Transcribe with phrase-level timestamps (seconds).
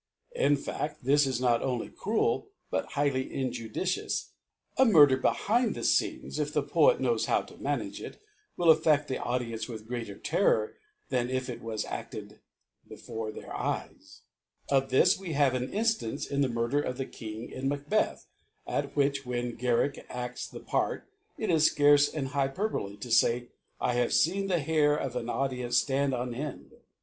[0.35, 4.31] In faft, this is not only cruel, but highly injudicious:
[4.77, 8.19] A Murder behind' the Scenes, if the Poet knows how to manage it,
[8.57, 10.73] will afieft the Audience with greater Terror
[11.09, 12.39] than if it was afted
[12.89, 14.21] before their Eyesr
[14.71, 18.25] Of this we have an Inftance in Uie Murder of the King in Macbeth^
[18.65, 21.05] at which, when Garriek ads the Parr,
[21.37, 23.49] it is Scarce an Hyperbole to fay,
[23.79, 26.71] I have feen the Hair of the Audience ftand an End.